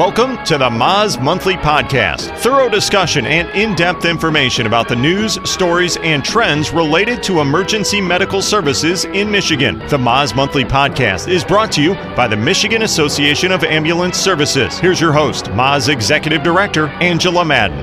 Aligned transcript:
Welcome 0.00 0.42
to 0.44 0.56
the 0.56 0.70
MAAS 0.70 1.20
Monthly 1.22 1.56
Podcast. 1.56 2.34
Thorough 2.38 2.70
discussion 2.70 3.26
and 3.26 3.50
in 3.50 3.74
depth 3.74 4.06
information 4.06 4.66
about 4.66 4.88
the 4.88 4.96
news, 4.96 5.38
stories, 5.44 5.98
and 5.98 6.24
trends 6.24 6.70
related 6.70 7.22
to 7.24 7.40
emergency 7.40 8.00
medical 8.00 8.40
services 8.40 9.04
in 9.04 9.30
Michigan. 9.30 9.78
The 9.88 9.98
MAAS 9.98 10.34
Monthly 10.34 10.64
Podcast 10.64 11.28
is 11.28 11.44
brought 11.44 11.70
to 11.72 11.82
you 11.82 11.92
by 12.16 12.26
the 12.26 12.36
Michigan 12.36 12.80
Association 12.80 13.52
of 13.52 13.62
Ambulance 13.62 14.16
Services. 14.16 14.78
Here's 14.78 15.02
your 15.02 15.12
host, 15.12 15.50
MAAS 15.50 15.90
Executive 15.90 16.42
Director 16.42 16.86
Angela 17.02 17.44
Madden. 17.44 17.80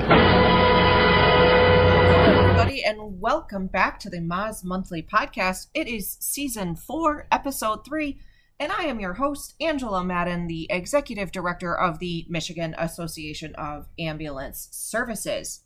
And 2.84 3.20
welcome 3.20 3.68
back 3.68 4.00
to 4.00 4.10
the 4.10 4.18
MAAS 4.18 4.64
Monthly 4.64 5.04
Podcast. 5.04 5.68
It 5.72 5.86
is 5.86 6.16
season 6.18 6.74
four, 6.74 7.28
episode 7.30 7.84
three 7.84 8.18
and 8.60 8.72
I 8.72 8.84
am 8.84 8.98
your 8.98 9.14
host, 9.14 9.54
Angela 9.60 10.02
Madden, 10.02 10.48
the 10.48 10.66
Executive 10.68 11.30
Director 11.30 11.76
of 11.76 12.00
the 12.00 12.26
Michigan 12.28 12.74
Association 12.76 13.54
of 13.54 13.88
Ambulance 14.00 14.68
Services. 14.72 15.60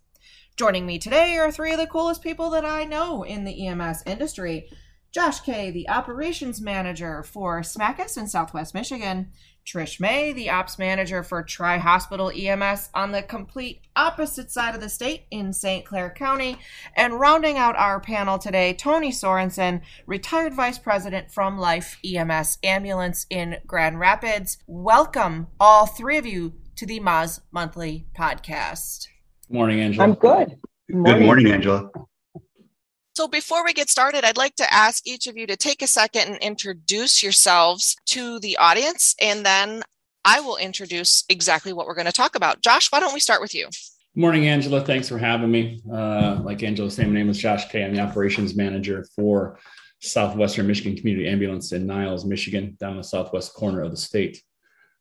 Joining 0.56 0.84
me 0.84 0.98
today 0.98 1.38
are 1.38 1.51
three 1.51 1.73
of 1.73 1.78
the 1.78 1.87
coolest 1.87 2.23
people 2.23 2.51
that 2.51 2.66
I 2.66 2.84
know 2.84 3.23
in 3.23 3.45
the 3.45 3.66
EMS 3.66 4.02
industry. 4.05 4.68
Josh 5.12 5.41
Kay, 5.41 5.71
the 5.71 5.91
Operations 5.91 6.62
Manager 6.62 7.23
for 7.23 7.61
SMACUS 7.61 8.16
in 8.16 8.27
Southwest 8.27 8.73
Michigan, 8.73 9.29
Trish 9.66 10.01
May, 10.01 10.33
the 10.33 10.48
Ops 10.48 10.79
Manager 10.79 11.23
for 11.23 11.43
Tri 11.43 11.77
Hospital 11.77 12.33
EMS 12.35 12.88
on 12.95 13.12
the 13.12 13.21
complete 13.21 13.83
opposite 13.95 14.51
side 14.51 14.75
of 14.75 14.80
the 14.80 14.88
state 14.88 15.27
in 15.30 15.52
St. 15.52 15.85
Clair 15.85 16.09
County, 16.09 16.57
and 16.97 17.21
rounding 17.21 17.59
out 17.59 17.77
our 17.77 18.01
panel 18.01 18.38
today, 18.38 18.73
Tony 18.73 19.11
Sorensen, 19.11 19.83
Retired 20.07 20.55
Vice 20.55 20.79
President 20.79 21.30
from 21.30 21.59
Life 21.59 21.99
EMS 22.02 22.57
Ambulance 22.65 23.27
in 23.29 23.59
Grand 23.66 24.01
Rapids. 24.01 24.57
Welcome, 24.66 25.49
all 25.60 25.85
three 25.85 26.16
of 26.16 26.24
you, 26.24 26.54
to 26.76 26.87
the 26.87 27.01
MAAS 27.01 27.43
Monthly 27.52 28.07
Podcast. 28.19 29.09
Good 29.49 29.59
Morning, 29.59 29.80
Angela. 29.80 30.04
I'm 30.04 30.15
good. 30.15 30.57
Good 30.91 31.21
morning, 31.21 31.52
Angela. 31.52 31.91
So, 33.15 33.29
before 33.29 33.63
we 33.63 33.74
get 33.74 33.91
started, 33.91 34.24
I'd 34.24 34.38
like 34.38 34.55
to 34.57 34.73
ask 34.73 35.07
each 35.07 35.27
of 35.27 35.37
you 35.37 35.46
to 35.46 35.57
take 35.57 35.82
a 35.82 35.87
second 35.87 36.29
and 36.29 36.38
introduce 36.38 37.23
yourselves 37.23 37.95
to 38.07 38.41
the 38.41 38.57
audience, 38.57 39.15
and 39.21 39.45
then 39.45 39.82
I 40.24 40.41
will 40.41 40.57
introduce 40.57 41.24
exactly 41.29 41.74
what 41.74 41.87
we're 41.87 41.95
going 41.95 42.07
to 42.07 42.13
talk 42.13 42.37
about. 42.37 42.63
Josh, 42.63 42.91
why 42.91 43.01
don't 43.01 43.13
we 43.13 43.21
start 43.21 43.43
with 43.43 43.54
you? 43.54 43.69
Morning, 44.15 44.49
Angela. 44.49 44.82
Thanks 44.82 45.10
for 45.10 45.19
having 45.19 45.51
me. 45.51 45.82
Uh, 45.93 46.41
like 46.43 46.63
Angela 46.63 46.91
said, 46.91 47.07
my 47.09 47.13
name 47.13 47.29
is 47.29 47.37
Josh 47.37 47.69
Kay. 47.69 47.85
I'm 47.85 47.95
the 47.95 48.01
operations 48.01 48.57
manager 48.57 49.04
for 49.15 49.59
Southwestern 50.01 50.66
Michigan 50.66 50.97
Community 50.97 51.29
Ambulance 51.29 51.73
in 51.73 51.87
Niles, 51.87 52.24
Michigan, 52.24 52.79
down 52.80 52.97
the 52.97 53.04
southwest 53.04 53.52
corner 53.52 53.82
of 53.82 53.91
the 53.91 53.97
state. 53.99 54.43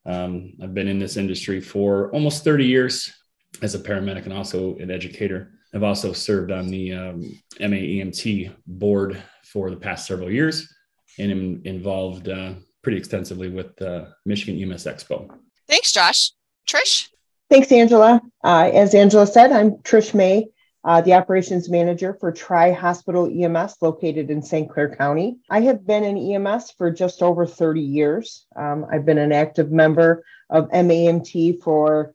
Um, 0.06 0.54
I've 0.62 0.74
been 0.74 0.90
in 0.90 1.00
this 1.00 1.16
industry 1.16 1.62
for 1.62 2.12
almost 2.12 2.44
30 2.44 2.66
years 2.66 3.14
as 3.62 3.74
a 3.74 3.80
paramedic 3.80 4.26
and 4.26 4.34
also 4.34 4.76
an 4.78 4.92
educator. 4.92 5.54
I've 5.74 5.84
also 5.84 6.14
served 6.14 6.52
on 6.52 6.68
the 6.68 6.94
um, 6.94 7.40
MAEMT 7.60 8.54
board 8.68 9.22
for 9.44 9.70
the 9.70 9.78
past 9.78 10.08
several 10.08 10.30
years 10.30 10.74
and 11.18 11.32
am 11.32 11.62
involved 11.66 12.30
uh, 12.30 12.54
pretty 12.82 12.98
extensively 12.98 13.50
with 13.50 13.82
uh, 13.82 14.06
Michigan 14.26 14.62
EMS 14.62 14.86
Expo. 14.86 15.30
Thanks, 15.68 15.92
Josh. 15.92 16.32
Trish? 16.68 17.08
Thanks, 17.50 17.72
Angela. 17.72 18.22
Uh, 18.44 18.72
as 18.74 18.96
Angela 18.96 19.28
said, 19.28 19.52
I'm 19.52 19.72
Trish 19.78 20.14
May, 20.14 20.48
uh, 20.84 21.02
the 21.02 21.14
operations 21.14 21.70
manager 21.70 22.14
for 22.20 22.32
Tri 22.32 22.72
Hospital 22.72 23.30
EMS 23.32 23.76
located 23.82 24.30
in 24.30 24.42
St. 24.42 24.70
Clair 24.70 24.96
County. 24.96 25.38
I 25.50 25.62
have 25.62 25.86
been 25.86 26.04
in 26.04 26.18
EMS 26.18 26.72
for 26.72 26.92
just 26.92 27.22
over 27.22 27.46
30 27.46 27.82
years. 27.82 28.46
Um, 28.56 28.86
I've 28.92 29.06
been 29.06 29.18
an 29.18 29.32
active 29.32 29.72
member 29.72 30.24
of 30.50 30.70
MAEMT 30.70 31.62
for 31.62 32.14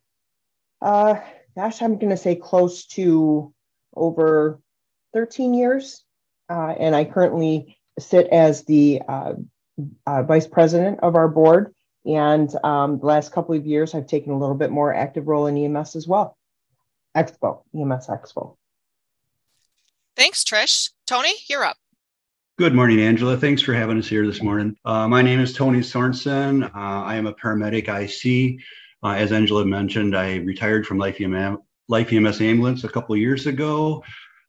uh, 0.83 1.17
gosh, 1.57 1.81
I'm 1.81 1.99
going 1.99 2.11
to 2.11 2.17
say 2.17 2.37
close 2.37 2.85
to 2.89 3.53
over 3.97 4.61
13 5.15 5.55
years. 5.55 6.05
Uh, 6.49 6.75
and 6.79 6.95
I 6.95 7.05
currently 7.05 7.79
sit 7.99 8.29
as 8.29 8.65
the 8.65 9.01
uh, 9.09 9.33
uh, 10.07 10.23
vice 10.23 10.47
president 10.47 11.01
of 11.03 11.17
our 11.17 11.29
board. 11.29 11.75
And 12.05 12.55
um, 12.63 13.01
the 13.01 13.07
last 13.07 13.33
couple 13.33 13.57
of 13.57 13.67
years, 13.67 13.95
I've 13.95 14.07
taken 14.07 14.33
a 14.33 14.39
little 14.39 14.55
bit 14.55 14.71
more 14.71 14.95
active 14.95 15.27
role 15.27 15.47
in 15.47 15.57
EMS 15.57 15.97
as 15.97 16.07
well. 16.07 16.37
Expo, 17.17 17.63
EMS 17.75 18.07
Expo. 18.07 18.57
Thanks, 20.15 20.45
Trish. 20.45 20.91
Tony, 21.07 21.33
you're 21.49 21.65
up. 21.65 21.77
Good 22.59 22.75
morning, 22.75 23.01
Angela. 23.01 23.37
Thanks 23.37 23.61
for 23.61 23.75
having 23.75 23.99
us 23.99 24.07
here 24.07 24.27
this 24.27 24.43
morning. 24.43 24.77
Uh, 24.85 25.09
my 25.09 25.21
name 25.21 25.41
is 25.41 25.53
Tony 25.53 25.81
Sorensen. 25.81 26.65
Uh, 26.65 26.71
I 26.75 27.17
am 27.17 27.27
a 27.27 27.35
paramedic 27.35 27.89
IC. 27.89 28.61
Uh, 29.03 29.11
as 29.11 29.33
Angela 29.33 29.65
mentioned, 29.65 30.17
I 30.17 30.37
retired 30.37 30.87
from 30.87 30.99
Life 30.99 31.21
EMS, 31.21 31.59
Life 31.89 32.13
EMS 32.13 32.41
Ambulance 32.41 32.85
a 32.85 32.89
couple 32.89 33.17
years 33.17 33.47
ago, 33.47 34.03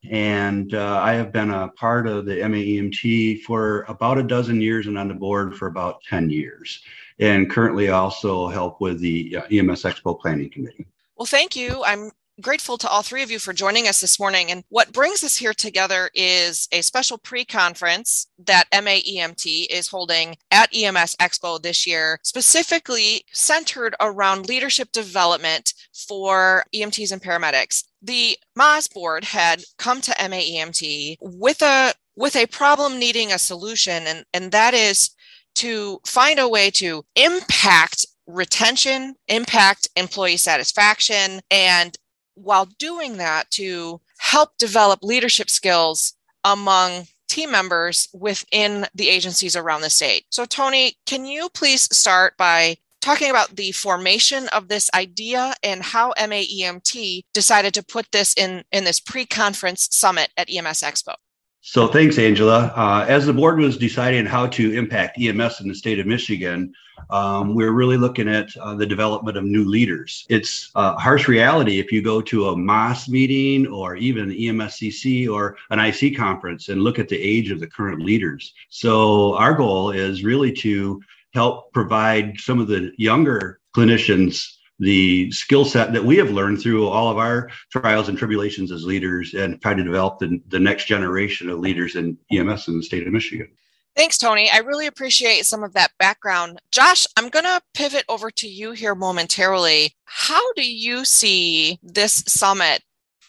and 0.09 0.73
uh, 0.73 1.01
I 1.03 1.13
have 1.13 1.31
been 1.31 1.51
a 1.51 1.67
part 1.69 2.07
of 2.07 2.25
the 2.25 2.37
MAEMT 2.37 3.41
for 3.41 3.83
about 3.83 4.17
a 4.17 4.23
dozen 4.23 4.61
years 4.61 4.87
and 4.87 4.97
on 4.97 5.07
the 5.07 5.13
board 5.13 5.55
for 5.55 5.67
about 5.67 6.01
10 6.03 6.29
years. 6.29 6.81
And 7.19 7.49
currently, 7.49 7.89
I 7.89 7.97
also 7.97 8.47
help 8.47 8.79
with 8.79 8.99
the 8.99 9.37
uh, 9.37 9.41
EMS 9.51 9.83
Expo 9.83 10.19
Planning 10.19 10.49
Committee. 10.49 10.87
Well, 11.17 11.25
thank 11.25 11.55
you. 11.55 11.83
I'm 11.83 12.11
grateful 12.41 12.77
to 12.77 12.89
all 12.89 13.01
three 13.01 13.23
of 13.23 13.31
you 13.31 13.39
for 13.39 13.53
joining 13.53 13.87
us 13.87 14.01
this 14.01 14.19
morning. 14.19 14.51
And 14.51 14.63
what 14.69 14.93
brings 14.93 15.23
us 15.23 15.37
here 15.37 15.53
together 15.53 16.09
is 16.13 16.67
a 16.71 16.81
special 16.81 17.17
pre 17.17 17.45
conference 17.45 18.27
that 18.39 18.69
MAEMT 18.71 19.67
is 19.69 19.87
holding 19.87 20.37
at 20.51 20.73
EMS 20.75 21.15
Expo 21.17 21.61
this 21.61 21.87
year, 21.87 22.19
specifically 22.23 23.25
centered 23.33 23.95
around 23.99 24.47
leadership 24.47 24.91
development 24.91 25.73
for 25.93 26.63
EMTs 26.73 27.11
and 27.11 27.21
paramedics. 27.21 27.83
The 28.01 28.37
MAAS 28.55 28.87
board 28.93 29.23
had 29.23 29.63
come 29.77 30.01
to 30.01 30.11
MAEMT 30.11 31.17
with 31.21 31.61
a 31.61 31.93
with 32.15 32.35
a 32.35 32.47
problem 32.47 32.97
needing 32.97 33.31
a 33.31 33.37
solution 33.37 34.07
and 34.07 34.25
and 34.33 34.51
that 34.51 34.73
is 34.73 35.11
to 35.55 35.99
find 36.05 36.39
a 36.39 36.47
way 36.47 36.69
to 36.69 37.03
impact 37.15 38.05
retention, 38.27 39.15
impact 39.27 39.87
employee 39.95 40.37
satisfaction, 40.37 41.41
and 41.49 41.97
while 42.37 42.65
doing 42.77 43.17
that 43.17 43.49
to 43.51 43.99
help 44.19 44.57
develop 44.57 44.99
leadership 45.01 45.49
skills 45.49 46.13
among 46.43 47.07
team 47.27 47.51
members 47.51 48.07
within 48.13 48.85
the 48.95 49.09
agencies 49.09 49.55
around 49.55 49.81
the 49.81 49.89
state. 49.89 50.25
So, 50.29 50.45
Tony, 50.45 50.95
can 51.05 51.25
you 51.25 51.49
please 51.49 51.83
start 51.95 52.37
by 52.37 52.77
talking 53.01 53.29
about 53.29 53.55
the 53.55 53.71
formation 53.73 54.47
of 54.49 54.67
this 54.67 54.89
idea 54.93 55.53
and 55.63 55.83
how 55.83 56.13
MAEMT 56.17 57.23
decided 57.33 57.73
to 57.73 57.85
put 57.85 58.11
this 58.11 58.33
in, 58.35 58.63
in 58.71 58.83
this 58.83 58.99
pre 58.99 59.25
conference 59.25 59.89
summit 59.91 60.29
at 60.37 60.49
EMS 60.49 60.81
Expo? 60.81 61.15
So, 61.61 61.87
thanks, 61.87 62.17
Angela. 62.17 62.71
Uh, 62.75 63.05
as 63.09 63.25
the 63.25 63.33
board 63.33 63.59
was 63.59 63.77
deciding 63.77 64.25
how 64.25 64.47
to 64.47 64.73
impact 64.73 65.19
EMS 65.19 65.59
in 65.61 65.67
the 65.67 65.75
state 65.75 65.99
of 65.99 66.05
Michigan, 66.05 66.71
um, 67.09 67.55
we're 67.55 67.71
really 67.71 67.97
looking 67.97 68.29
at 68.29 68.55
uh, 68.57 68.75
the 68.75 68.85
development 68.85 69.37
of 69.37 69.43
new 69.43 69.65
leaders. 69.65 70.25
It's 70.29 70.71
a 70.75 70.97
harsh 70.97 71.27
reality 71.27 71.79
if 71.79 71.91
you 71.91 72.01
go 72.01 72.21
to 72.21 72.49
a 72.49 72.55
MAAS 72.55 73.09
meeting 73.09 73.67
or 73.67 73.95
even 73.95 74.29
EMSCC 74.29 75.29
or 75.29 75.57
an 75.69 75.79
IC 75.79 76.15
conference 76.15 76.69
and 76.69 76.83
look 76.83 76.99
at 76.99 77.09
the 77.09 77.19
age 77.19 77.51
of 77.51 77.59
the 77.59 77.67
current 77.67 78.01
leaders. 78.01 78.53
So, 78.69 79.35
our 79.35 79.53
goal 79.53 79.91
is 79.91 80.23
really 80.23 80.53
to 80.53 81.01
help 81.33 81.73
provide 81.73 82.39
some 82.39 82.59
of 82.59 82.67
the 82.67 82.91
younger 82.97 83.59
clinicians 83.75 84.56
the 84.79 85.31
skill 85.31 85.65
set 85.65 85.91
that 85.93 86.03
we 86.03 86.17
have 86.17 86.29
learned 86.29 86.61
through 86.61 86.87
all 86.87 87.09
of 87.09 87.17
our 87.17 87.49
trials 87.71 88.09
and 88.09 88.17
tribulations 88.17 88.71
as 88.71 88.83
leaders 88.83 89.33
and 89.33 89.61
try 89.61 89.73
to 89.73 89.83
develop 89.83 90.19
the, 90.19 90.41
the 90.49 90.59
next 90.59 90.85
generation 90.85 91.49
of 91.49 91.59
leaders 91.59 91.95
in 91.95 92.17
EMS 92.31 92.67
in 92.67 92.77
the 92.77 92.83
state 92.83 93.07
of 93.07 93.13
Michigan. 93.13 93.47
Thanks, 93.95 94.19
Tony. 94.19 94.47
I 94.53 94.59
really 94.59 94.85
appreciate 94.85 95.47
some 95.47 95.63
of 95.63 95.73
that 95.73 95.89
background. 95.97 96.61
Josh, 96.71 97.07
I'm 97.17 97.29
going 97.29 97.45
to 97.45 97.59
pivot 97.73 98.05
over 98.07 98.29
to 98.29 98.47
you 98.47 98.73
here 98.73 98.93
momentarily. 98.93 99.95
How 100.05 100.53
do 100.53 100.71
you 100.71 101.03
see 101.03 101.79
this 101.81 102.23
summit 102.27 102.83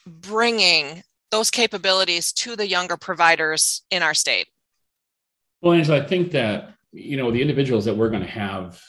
bringing 0.07 1.03
those 1.31 1.51
capabilities 1.51 2.33
to 2.33 2.55
the 2.55 2.69
younger 2.69 2.99
providers 2.99 3.83
in 3.91 4.03
our 4.03 4.13
state? 4.13 4.49
Well, 5.63 5.73
Angela, 5.73 6.03
I 6.03 6.07
think 6.07 6.33
that, 6.33 6.75
you 6.93 7.17
know, 7.17 7.31
the 7.31 7.41
individuals 7.41 7.87
that 7.87 7.97
we're 7.97 8.11
going 8.11 8.23
to 8.23 8.29
have 8.29 8.83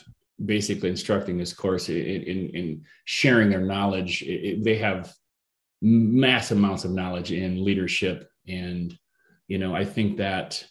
basically 0.46 0.90
instructing 0.90 1.38
this 1.38 1.54
course 1.54 1.90
in, 1.90 1.98
in, 1.98 2.50
in 2.50 2.84
sharing 3.06 3.50
their 3.50 3.62
knowledge, 3.62 4.22
it, 4.24 4.64
they 4.64 4.78
have 4.78 5.14
mass 5.82 6.52
amounts 6.52 6.86
of 6.86 6.92
knowledge 6.92 7.32
in 7.32 7.64
leadership. 7.64 8.30
And, 8.48 8.98
you 9.48 9.58
know, 9.58 9.76
I 9.76 9.86
think 9.86 10.18
that 10.18 10.64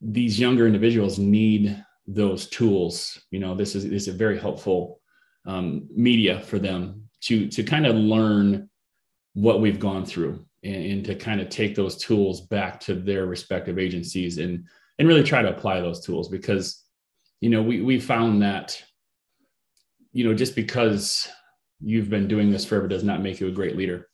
these 0.00 0.38
younger 0.38 0.66
individuals 0.66 1.18
need 1.18 1.84
those 2.06 2.48
tools. 2.48 3.20
You 3.30 3.40
know, 3.40 3.54
this 3.54 3.74
is, 3.74 3.84
this 3.88 4.08
is 4.08 4.14
a 4.14 4.18
very 4.18 4.38
helpful 4.38 5.00
um, 5.46 5.88
media 5.94 6.40
for 6.40 6.58
them 6.58 7.08
to 7.22 7.48
to 7.48 7.62
kind 7.62 7.86
of 7.86 7.94
learn 7.96 8.68
what 9.34 9.60
we've 9.60 9.80
gone 9.80 10.04
through 10.04 10.44
and, 10.62 10.84
and, 10.84 11.04
to 11.04 11.14
kind 11.14 11.40
of 11.40 11.48
take 11.48 11.74
those 11.74 11.96
tools 11.96 12.42
back 12.42 12.80
to 12.80 12.94
their 12.94 13.26
respective 13.26 13.78
agencies 13.78 14.38
and 14.38 14.64
and 14.98 15.08
really 15.08 15.22
try 15.22 15.40
to 15.42 15.48
apply 15.50 15.80
those 15.80 16.04
tools 16.04 16.28
because 16.28 16.79
you 17.40 17.50
know 17.50 17.62
we 17.62 17.80
we 17.80 17.98
found 17.98 18.42
that 18.42 18.82
you 20.12 20.24
know, 20.24 20.34
just 20.34 20.54
because 20.54 21.28
you've 21.80 22.10
been 22.10 22.28
doing 22.28 22.50
this 22.50 22.64
forever 22.64 22.88
does 22.88 23.04
not 23.04 23.22
make 23.22 23.40
you 23.40 23.48
a 23.48 23.52
great 23.52 23.76
leader. 23.76 24.08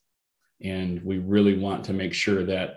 And 0.63 1.03
we 1.03 1.19
really 1.19 1.59
want 1.59 1.85
to 1.87 1.93
make 1.93 2.15
sure 2.15 2.45
that 2.45 2.77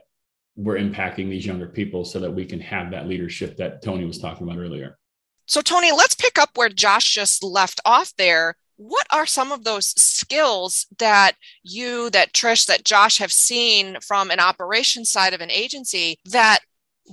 we're 0.56 0.78
impacting 0.78 1.30
these 1.30 1.46
younger 1.46 1.68
people 1.68 2.04
so 2.04 2.20
that 2.20 2.32
we 2.32 2.46
can 2.46 2.60
have 2.60 2.92
that 2.92 3.08
leadership 3.08 3.58
that 3.58 3.82
Tony 3.82 4.06
was 4.06 4.20
talking 4.20 4.48
about 4.48 4.60
earlier. 4.60 4.98
So, 5.46 5.62
Tony, 5.62 5.92
let's 5.92 6.16
pick 6.16 6.38
up 6.38 6.52
where 6.56 6.70
Josh 6.70 7.14
just 7.14 7.44
left 7.44 7.80
off 7.86 8.14
there. 8.18 8.56
What 8.76 9.08
are 9.12 9.26
some 9.26 9.52
of 9.52 9.64
those 9.64 9.88
skills 10.02 10.86
that 11.00 11.34
you, 11.64 12.10
that 12.12 12.34
Trish, 12.34 12.66
that 12.68 12.86
Josh 12.86 13.18
have 13.18 13.32
seen 13.32 13.98
from 14.02 14.32
an 14.32 14.40
operations 14.40 15.10
side 15.10 15.34
of 15.34 15.42
an 15.42 15.52
agency 15.52 16.18
that 16.26 16.60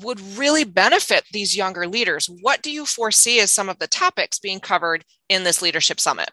would 0.03 0.21
really 0.21 0.65
benefit 0.65 1.25
these 1.33 1.57
younger 1.57 1.87
leaders? 1.87 2.29
What 2.43 2.63
do 2.63 2.71
you 2.71 2.87
foresee 2.87 3.41
as 3.41 3.51
some 3.51 3.69
of 3.69 3.79
the 3.79 3.87
topics 3.87 4.39
being 4.39 4.61
covered 4.61 5.05
in 5.29 5.45
this 5.45 5.63
leadership 5.63 6.01
summit? 6.01 6.31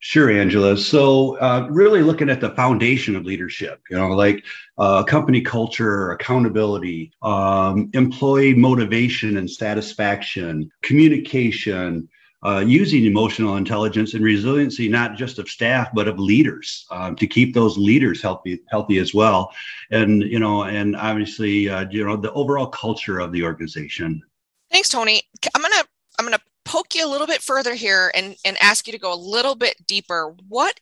Sure, 0.00 0.30
Angela. 0.30 0.76
So, 0.76 1.36
uh, 1.38 1.66
really 1.70 2.02
looking 2.02 2.30
at 2.30 2.40
the 2.40 2.50
foundation 2.50 3.16
of 3.16 3.24
leadership, 3.24 3.80
you 3.90 3.96
know, 3.96 4.10
like 4.10 4.44
uh, 4.78 5.02
company 5.02 5.40
culture, 5.40 6.12
accountability, 6.12 7.12
um, 7.22 7.90
employee 7.94 8.54
motivation 8.54 9.38
and 9.38 9.50
satisfaction, 9.50 10.70
communication, 10.82 12.08
uh, 12.44 12.64
using 12.64 13.04
emotional 13.04 13.56
intelligence 13.56 14.14
and 14.14 14.24
resiliency, 14.24 14.88
not 14.88 15.16
just 15.16 15.38
of 15.38 15.48
staff 15.48 15.88
but 15.92 16.06
of 16.06 16.18
leaders, 16.18 16.86
um, 16.90 17.16
to 17.16 17.26
keep 17.26 17.54
those 17.54 17.76
leaders 17.76 18.22
healthy, 18.22 18.60
healthy 18.68 18.98
as 18.98 19.12
well, 19.12 19.52
and 19.90 20.22
you 20.22 20.38
know, 20.38 20.64
and 20.64 20.94
obviously, 20.96 21.68
uh, 21.68 21.86
you 21.90 22.04
know, 22.04 22.16
the 22.16 22.32
overall 22.32 22.68
culture 22.68 23.18
of 23.18 23.32
the 23.32 23.42
organization. 23.42 24.22
Thanks, 24.70 24.88
Tony. 24.88 25.22
I'm 25.54 25.62
gonna 25.62 25.84
I'm 26.18 26.24
gonna 26.24 26.40
poke 26.64 26.94
you 26.94 27.04
a 27.04 27.10
little 27.10 27.26
bit 27.26 27.42
further 27.42 27.74
here 27.74 28.12
and 28.14 28.36
and 28.44 28.56
ask 28.60 28.86
you 28.86 28.92
to 28.92 28.98
go 28.98 29.12
a 29.12 29.16
little 29.16 29.54
bit 29.54 29.76
deeper. 29.86 30.34
What 30.48 30.78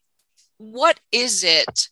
what 0.58 1.00
is 1.12 1.44
it 1.44 1.88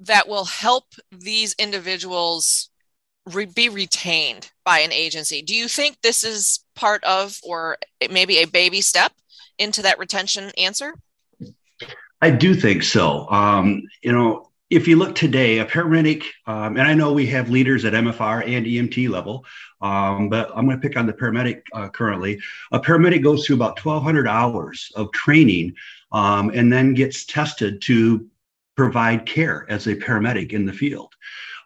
that 0.00 0.28
will 0.28 0.44
help 0.44 0.86
these 1.10 1.54
individuals 1.58 2.70
re- 3.32 3.46
be 3.46 3.68
retained 3.68 4.50
by 4.64 4.80
an 4.80 4.92
agency? 4.92 5.42
Do 5.42 5.54
you 5.54 5.68
think 5.68 6.00
this 6.00 6.24
is 6.24 6.60
part 6.74 7.02
of, 7.04 7.38
or 7.42 7.78
maybe 8.10 8.38
a 8.38 8.46
baby 8.46 8.80
step 8.80 9.12
into 9.58 9.82
that 9.82 9.98
retention 9.98 10.50
answer? 10.58 10.94
I 12.22 12.30
do 12.30 12.54
think 12.54 12.82
so. 12.82 13.28
Um, 13.30 13.82
you 14.02 14.12
know, 14.12 14.50
if 14.68 14.88
you 14.88 14.96
look 14.96 15.14
today, 15.14 15.58
a 15.58 15.64
paramedic, 15.64 16.24
um, 16.46 16.76
and 16.76 16.82
I 16.82 16.94
know 16.94 17.12
we 17.12 17.26
have 17.26 17.50
leaders 17.50 17.84
at 17.84 17.92
MFR 17.92 18.44
and 18.46 18.66
EMT 18.66 19.08
level, 19.08 19.44
um, 19.80 20.28
but 20.28 20.50
I'm 20.56 20.66
going 20.66 20.80
to 20.80 20.88
pick 20.88 20.96
on 20.96 21.06
the 21.06 21.12
paramedic 21.12 21.62
uh, 21.72 21.88
currently. 21.88 22.40
A 22.72 22.80
paramedic 22.80 23.22
goes 23.22 23.46
through 23.46 23.56
about 23.56 23.84
1,200 23.84 24.26
hours 24.26 24.90
of 24.96 25.12
training 25.12 25.74
um, 26.10 26.50
and 26.50 26.72
then 26.72 26.94
gets 26.94 27.24
tested 27.26 27.80
to 27.82 28.26
provide 28.76 29.24
care 29.24 29.66
as 29.68 29.86
a 29.86 29.94
paramedic 29.94 30.52
in 30.52 30.66
the 30.66 30.72
field. 30.72 31.14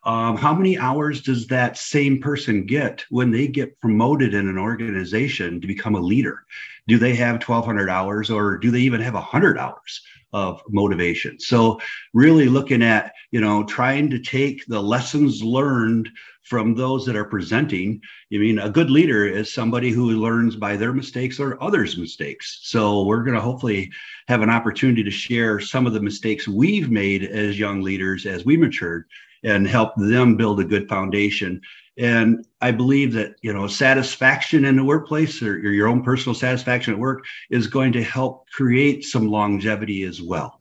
Um, 0.05 0.37
how 0.37 0.55
many 0.55 0.79
hours 0.79 1.20
does 1.20 1.47
that 1.49 1.76
same 1.76 2.20
person 2.20 2.64
get 2.64 3.05
when 3.11 3.31
they 3.31 3.47
get 3.47 3.79
promoted 3.81 4.32
in 4.32 4.49
an 4.49 4.58
organization 4.58 5.61
to 5.61 5.67
become 5.67 5.94
a 5.94 6.00
leader? 6.00 6.44
Do 6.88 6.99
they 6.99 7.14
have 7.17 7.35
1,200 7.35 7.91
hours 7.91 8.31
or 8.31 8.56
do 8.56 8.70
they 8.70 8.81
even 8.81 9.00
have 9.00 9.14
100 9.14 9.58
hours? 9.58 10.02
of 10.32 10.62
motivation. 10.69 11.38
So 11.41 11.81
really 12.14 12.49
looking 12.49 12.82
at, 12.82 13.12
you 13.32 13.41
know, 13.41 13.64
trying 13.64 14.11
to 14.11 14.19
take 14.19 14.64
the 14.67 14.81
lessons 14.81 15.43
learned 15.43 16.08
from 16.43 16.75
those 16.75 17.05
that 17.06 17.17
are 17.17 17.25
presenting. 17.25 18.00
I 18.32 18.38
mean, 18.38 18.58
a 18.58 18.70
good 18.70 18.91
leader 18.91 19.26
is 19.26 19.53
somebody 19.53 19.91
who 19.91 20.11
learns 20.11 20.56
by 20.56 20.76
their 20.76 20.93
mistakes 20.93 21.38
or 21.38 21.62
others' 21.62 21.99
mistakes. 21.99 22.61
So 22.62 23.05
we're 23.05 23.25
going 23.25 23.35
to 23.35 23.41
hopefully 23.41 23.91
have 24.29 24.43
an 24.43 24.50
opportunity 24.50 25.03
to 25.03 25.11
share 25.11 25.61
some 25.61 25.87
of 25.87 25.93
the 25.93 26.00
mistakes 26.00 26.49
we've 26.49 26.91
made 26.91 27.25
as 27.25 27.58
young 27.58 27.82
leaders 27.82 28.26
as 28.26 28.44
we 28.44 28.56
matured 28.56 29.06
and 29.43 29.67
help 29.67 29.95
them 29.97 30.37
build 30.37 30.61
a 30.61 30.65
good 30.65 30.89
foundation. 30.89 31.61
And 31.99 32.47
I 32.61 32.71
believe 32.71 33.13
that, 33.15 33.35
you 33.43 33.53
know, 33.53 33.67
satisfaction 33.67 34.65
in 34.65 34.77
the 34.77 34.85
workplace 34.85 35.43
or 35.43 35.59
your 35.59 35.89
own 35.89 36.03
personal 36.03 36.35
satisfaction 36.35 36.95
at 36.95 37.01
work 37.01 37.25
is 37.51 37.67
going 37.67 37.93
to 37.93 38.03
help 38.03 38.49
create 38.51 39.05
some 39.05 39.29
longevity 39.29 40.05
as 40.05 40.23
well. 40.23 40.61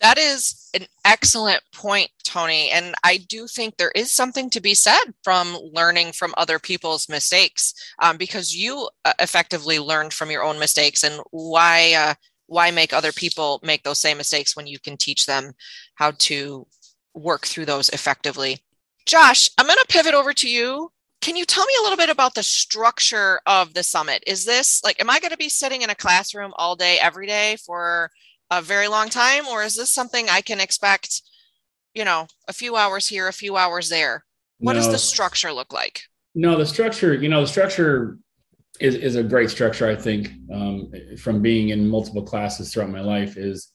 That 0.00 0.18
is 0.18 0.68
an 0.74 0.86
excellent 1.04 1.62
point, 1.72 2.10
Tony. 2.24 2.70
And 2.70 2.94
I 3.04 3.18
do 3.18 3.46
think 3.46 3.76
there 3.76 3.92
is 3.94 4.10
something 4.10 4.50
to 4.50 4.60
be 4.60 4.74
said 4.74 5.04
from 5.22 5.56
learning 5.72 6.12
from 6.12 6.34
other 6.36 6.58
people's 6.58 7.08
mistakes 7.08 7.72
um, 8.00 8.16
because 8.16 8.54
you 8.54 8.88
uh, 9.04 9.12
effectively 9.20 9.78
learned 9.78 10.12
from 10.12 10.30
your 10.30 10.42
own 10.42 10.58
mistakes. 10.58 11.04
And 11.04 11.20
why, 11.30 11.92
uh, 11.92 12.14
why 12.46 12.72
make 12.72 12.92
other 12.92 13.12
people 13.12 13.60
make 13.62 13.84
those 13.84 14.00
same 14.00 14.16
mistakes 14.16 14.56
when 14.56 14.66
you 14.66 14.80
can 14.80 14.96
teach 14.96 15.24
them 15.26 15.52
how 15.94 16.12
to 16.18 16.66
work 17.14 17.46
through 17.46 17.66
those 17.66 17.88
effectively. 17.90 18.58
Josh, 19.06 19.50
I'm 19.58 19.66
going 19.66 19.78
to 19.78 19.86
pivot 19.88 20.14
over 20.14 20.32
to 20.34 20.48
you. 20.48 20.90
Can 21.20 21.36
you 21.36 21.44
tell 21.44 21.64
me 21.64 21.72
a 21.78 21.82
little 21.82 21.96
bit 21.96 22.10
about 22.10 22.34
the 22.34 22.42
structure 22.42 23.40
of 23.46 23.74
the 23.74 23.82
summit? 23.82 24.24
Is 24.26 24.44
this 24.44 24.82
like, 24.82 25.00
am 25.00 25.10
I 25.10 25.20
going 25.20 25.30
to 25.30 25.36
be 25.36 25.48
sitting 25.48 25.82
in 25.82 25.90
a 25.90 25.94
classroom 25.94 26.52
all 26.56 26.74
day, 26.74 26.98
every 27.00 27.26
day 27.26 27.56
for 27.64 28.10
a 28.50 28.60
very 28.60 28.88
long 28.88 29.08
time? 29.08 29.46
Or 29.46 29.62
is 29.62 29.76
this 29.76 29.90
something 29.90 30.28
I 30.28 30.40
can 30.40 30.60
expect, 30.60 31.22
you 31.94 32.04
know, 32.04 32.26
a 32.48 32.52
few 32.52 32.76
hours 32.76 33.06
here, 33.06 33.28
a 33.28 33.32
few 33.32 33.56
hours 33.56 33.88
there? 33.88 34.24
What 34.58 34.74
no, 34.74 34.80
does 34.80 34.90
the 34.90 34.98
structure 34.98 35.52
look 35.52 35.72
like? 35.72 36.02
No, 36.34 36.56
the 36.56 36.66
structure, 36.66 37.14
you 37.14 37.28
know, 37.28 37.42
the 37.42 37.48
structure 37.48 38.18
is, 38.80 38.94
is 38.94 39.16
a 39.16 39.22
great 39.22 39.50
structure, 39.50 39.88
I 39.88 39.96
think, 39.96 40.30
um, 40.52 40.92
from 41.18 41.42
being 41.42 41.70
in 41.70 41.88
multiple 41.88 42.22
classes 42.22 42.72
throughout 42.72 42.90
my 42.90 43.00
life 43.00 43.36
is 43.36 43.71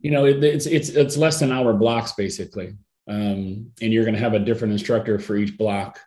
you 0.00 0.10
know, 0.10 0.26
it, 0.26 0.42
it's 0.42 0.66
it's 0.66 0.90
it's 0.90 1.16
less 1.16 1.40
than 1.40 1.52
hour 1.52 1.72
blocks 1.72 2.12
basically, 2.12 2.76
um, 3.08 3.70
and 3.80 3.92
you're 3.92 4.04
going 4.04 4.14
to 4.14 4.20
have 4.20 4.34
a 4.34 4.38
different 4.38 4.72
instructor 4.72 5.18
for 5.18 5.36
each 5.36 5.58
block, 5.58 5.98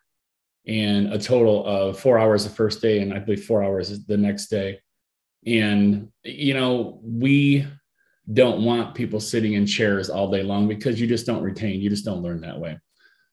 and 0.65 1.13
a 1.13 1.19
total 1.19 1.65
of 1.65 1.99
four 1.99 2.17
hours 2.17 2.43
the 2.43 2.49
first 2.49 2.81
day, 2.81 2.99
and 2.99 3.13
I 3.13 3.19
believe 3.19 3.43
four 3.43 3.63
hours 3.63 4.05
the 4.05 4.17
next 4.17 4.47
day. 4.47 4.79
And 5.45 6.09
you 6.23 6.53
know, 6.53 6.99
we 7.03 7.67
don't 8.31 8.63
want 8.63 8.95
people 8.95 9.19
sitting 9.19 9.53
in 9.53 9.65
chairs 9.65 10.09
all 10.09 10.31
day 10.31 10.43
long 10.43 10.67
because 10.67 11.01
you 11.01 11.07
just 11.07 11.25
don't 11.25 11.43
retain, 11.43 11.81
you 11.81 11.89
just 11.89 12.05
don't 12.05 12.21
learn 12.21 12.41
that 12.41 12.59
way. 12.59 12.79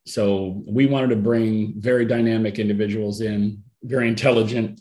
So 0.06 0.62
we 0.66 0.86
wanted 0.86 1.10
to 1.10 1.16
bring 1.16 1.74
very 1.76 2.06
dynamic 2.06 2.58
individuals 2.58 3.20
in, 3.20 3.62
very 3.82 4.08
intelligent 4.08 4.80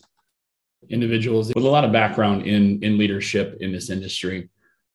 individuals 0.89 1.49
with 1.53 1.65
a 1.65 1.69
lot 1.69 1.83
of 1.83 1.91
background 1.91 2.47
in 2.47 2.81
in 2.81 2.97
leadership 2.97 3.57
in 3.59 3.71
this 3.71 3.89
industry 3.89 4.49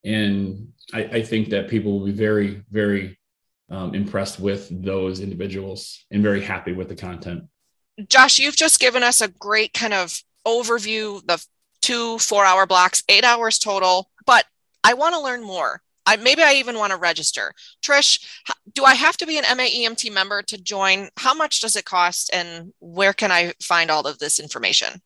and 0.05 0.69
I, 0.93 1.05
I 1.05 1.23
think 1.23 1.49
that 1.51 1.69
people 1.69 1.99
will 1.99 2.07
be 2.07 2.13
very, 2.13 2.63
very 2.71 3.19
um, 3.71 3.95
impressed 3.95 4.41
with 4.41 4.69
those 4.85 5.21
individuals 5.21 6.05
and 6.11 6.23
very 6.23 6.43
happy 6.43 6.73
with 6.73 6.89
the 6.89 6.97
content. 6.97 7.45
Josh, 8.09 8.39
you've 8.39 8.57
just 8.57 8.81
given 8.81 9.03
us 9.03 9.21
a 9.21 9.29
great 9.29 9.73
kind 9.73 9.95
of 9.95 10.23
overview 10.47 11.25
the 11.27 11.45
two 11.81 12.19
four 12.19 12.45
hour 12.45 12.67
blocks, 12.67 13.03
eight 13.09 13.25
hours 13.25 13.59
total. 13.59 14.11
But 14.27 14.45
I 14.85 14.95
want 14.95 15.15
to 15.15 15.21
learn 15.21 15.43
more. 15.43 15.83
I, 16.05 16.17
maybe 16.17 16.43
I 16.43 16.55
even 16.55 16.79
want 16.79 16.93
to 16.93 16.99
register. 16.99 17.53
Trish, 17.81 18.25
do 18.75 18.85
I 18.85 18.95
have 18.95 19.17
to 19.19 19.27
be 19.27 19.39
an 19.39 19.45
MAEMT 19.45 20.13
member 20.13 20.43
to 20.43 20.61
join? 20.61 21.09
How 21.17 21.33
much 21.33 21.61
does 21.61 21.77
it 21.77 21.85
cost, 21.85 22.31
and 22.33 22.73
where 22.81 23.13
can 23.13 23.31
I 23.31 23.53
find 23.63 23.91
all 23.91 24.07
of 24.07 24.19
this 24.19 24.41
information? 24.41 25.01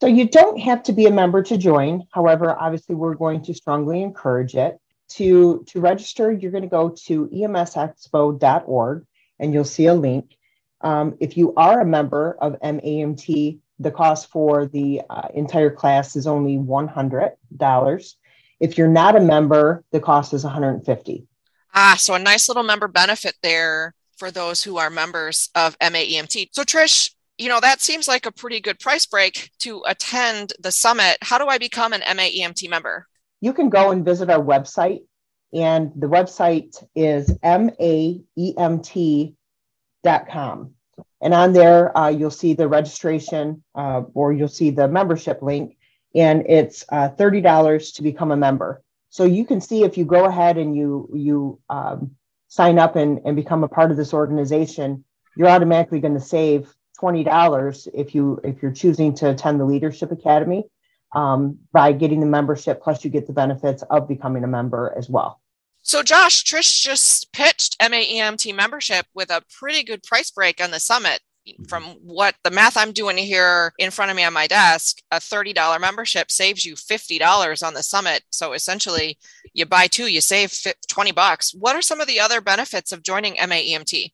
So 0.00 0.06
you 0.06 0.28
don't 0.28 0.58
have 0.60 0.82
to 0.84 0.92
be 0.92 1.06
a 1.06 1.10
member 1.10 1.42
to 1.44 1.56
join. 1.56 2.06
However, 2.12 2.54
obviously, 2.58 2.94
we're 2.94 3.14
going 3.14 3.42
to 3.44 3.54
strongly 3.54 4.02
encourage 4.02 4.54
it. 4.54 4.78
To, 5.10 5.64
to 5.68 5.80
register, 5.80 6.32
you're 6.32 6.50
going 6.50 6.64
to 6.64 6.68
go 6.68 6.90
to 7.06 7.28
emsexpo.org 7.28 9.06
and 9.38 9.54
you'll 9.54 9.64
see 9.64 9.86
a 9.86 9.94
link. 9.94 10.36
Um, 10.80 11.16
if 11.20 11.36
you 11.36 11.54
are 11.54 11.80
a 11.80 11.86
member 11.86 12.36
of 12.40 12.60
MAEMT, 12.60 13.60
the 13.78 13.90
cost 13.90 14.30
for 14.30 14.66
the 14.66 15.02
uh, 15.08 15.28
entire 15.32 15.70
class 15.70 16.16
is 16.16 16.26
only 16.26 16.56
$100. 16.56 18.14
If 18.58 18.78
you're 18.78 18.88
not 18.88 19.16
a 19.16 19.20
member, 19.20 19.84
the 19.92 20.00
cost 20.00 20.32
is 20.32 20.44
150 20.44 21.26
Ah, 21.78 21.94
so 21.98 22.14
a 22.14 22.18
nice 22.18 22.48
little 22.48 22.62
member 22.62 22.88
benefit 22.88 23.34
there 23.42 23.94
for 24.16 24.30
those 24.30 24.62
who 24.62 24.78
are 24.78 24.88
members 24.88 25.50
of 25.54 25.78
MAEMT. 25.78 26.48
So, 26.52 26.62
Trish, 26.64 27.10
you 27.38 27.48
know, 27.48 27.60
that 27.60 27.80
seems 27.80 28.08
like 28.08 28.26
a 28.26 28.32
pretty 28.32 28.60
good 28.60 28.78
price 28.78 29.06
break 29.06 29.50
to 29.58 29.82
attend 29.86 30.52
the 30.60 30.72
summit. 30.72 31.18
How 31.20 31.38
do 31.38 31.46
I 31.46 31.58
become 31.58 31.92
an 31.92 32.00
MAEMT 32.00 32.68
member? 32.70 33.06
You 33.40 33.52
can 33.52 33.68
go 33.68 33.90
and 33.90 34.04
visit 34.04 34.30
our 34.30 34.42
website, 34.42 35.00
and 35.52 35.92
the 35.96 36.06
website 36.06 36.82
is 36.94 37.30
maemt.com. 37.44 37.74
And 41.20 41.34
on 41.34 41.52
there, 41.52 41.96
uh, 41.96 42.08
you'll 42.08 42.30
see 42.30 42.54
the 42.54 42.68
registration 42.68 43.62
uh, 43.74 44.02
or 44.14 44.32
you'll 44.32 44.48
see 44.48 44.70
the 44.70 44.88
membership 44.88 45.42
link, 45.42 45.76
and 46.14 46.44
it's 46.48 46.84
uh, 46.90 47.10
$30 47.10 47.94
to 47.94 48.02
become 48.02 48.30
a 48.32 48.36
member. 48.36 48.82
So 49.10 49.24
you 49.24 49.44
can 49.44 49.60
see 49.60 49.82
if 49.82 49.98
you 49.98 50.04
go 50.04 50.24
ahead 50.24 50.58
and 50.58 50.76
you, 50.76 51.08
you 51.14 51.60
um, 51.68 52.16
sign 52.48 52.78
up 52.78 52.96
and, 52.96 53.20
and 53.24 53.36
become 53.36 53.64
a 53.64 53.68
part 53.68 53.90
of 53.90 53.96
this 53.96 54.14
organization, 54.14 55.04
you're 55.36 55.48
automatically 55.48 56.00
going 56.00 56.14
to 56.14 56.20
save 56.20 56.74
$20 57.00 57.88
if 57.94 58.14
you 58.14 58.40
if 58.44 58.62
you're 58.62 58.72
choosing 58.72 59.14
to 59.16 59.30
attend 59.30 59.60
the 59.60 59.64
leadership 59.64 60.12
academy 60.12 60.64
um, 61.14 61.58
by 61.72 61.92
getting 61.92 62.20
the 62.20 62.26
membership. 62.26 62.82
Plus, 62.82 63.04
you 63.04 63.10
get 63.10 63.26
the 63.26 63.32
benefits 63.32 63.82
of 63.90 64.08
becoming 64.08 64.44
a 64.44 64.48
member 64.48 64.94
as 64.96 65.08
well. 65.08 65.40
So, 65.82 66.02
Josh, 66.02 66.42
Trish 66.44 66.82
just 66.82 67.32
pitched 67.32 67.78
MAEMT 67.80 68.54
membership 68.54 69.06
with 69.14 69.30
a 69.30 69.42
pretty 69.58 69.84
good 69.84 70.02
price 70.02 70.30
break 70.30 70.62
on 70.62 70.70
the 70.70 70.80
summit. 70.80 71.20
From 71.68 71.84
what 72.02 72.34
the 72.42 72.50
math 72.50 72.76
I'm 72.76 72.90
doing 72.90 73.16
here 73.16 73.72
in 73.78 73.92
front 73.92 74.10
of 74.10 74.16
me 74.16 74.24
on 74.24 74.32
my 74.32 74.48
desk, 74.48 75.00
a 75.12 75.18
$30 75.18 75.80
membership 75.80 76.32
saves 76.32 76.66
you 76.66 76.74
$50 76.74 77.64
on 77.64 77.74
the 77.74 77.84
summit. 77.84 78.24
So 78.30 78.52
essentially, 78.52 79.16
you 79.54 79.64
buy 79.64 79.86
two, 79.86 80.08
you 80.08 80.20
save 80.20 80.52
20 80.88 81.12
bucks. 81.12 81.54
What 81.54 81.76
are 81.76 81.82
some 81.82 82.00
of 82.00 82.08
the 82.08 82.18
other 82.18 82.40
benefits 82.40 82.90
of 82.90 83.04
joining 83.04 83.36
MAEMT? 83.36 84.10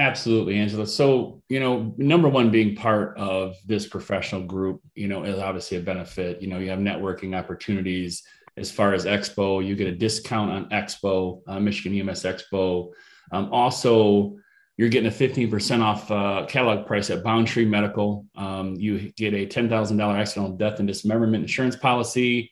Absolutely, 0.00 0.58
Angela. 0.58 0.86
So, 0.86 1.42
you 1.50 1.60
know, 1.60 1.92
number 1.98 2.26
one, 2.26 2.50
being 2.50 2.74
part 2.74 3.18
of 3.18 3.54
this 3.66 3.86
professional 3.86 4.42
group, 4.42 4.80
you 4.94 5.08
know, 5.08 5.24
is 5.24 5.38
obviously 5.38 5.76
a 5.76 5.80
benefit. 5.80 6.40
You 6.40 6.48
know, 6.48 6.58
you 6.58 6.70
have 6.70 6.78
networking 6.78 7.38
opportunities 7.38 8.22
as 8.56 8.70
far 8.70 8.94
as 8.94 9.04
Expo. 9.04 9.62
You 9.64 9.76
get 9.76 9.88
a 9.88 9.94
discount 9.94 10.52
on 10.52 10.70
Expo, 10.70 11.42
uh, 11.46 11.60
Michigan 11.60 11.98
EMS 12.00 12.22
Expo. 12.22 12.92
Um, 13.30 13.52
also, 13.52 14.38
you're 14.78 14.88
getting 14.88 15.10
a 15.10 15.14
15% 15.14 15.82
off 15.82 16.10
uh, 16.10 16.46
catalog 16.48 16.86
price 16.86 17.10
at 17.10 17.22
Boundtree 17.22 17.68
Medical. 17.68 18.24
Um, 18.36 18.76
you 18.76 19.12
get 19.18 19.34
a 19.34 19.44
$10,000 19.46 20.18
accidental 20.18 20.56
death 20.56 20.78
and 20.78 20.88
dismemberment 20.88 21.42
insurance 21.42 21.76
policy. 21.76 22.50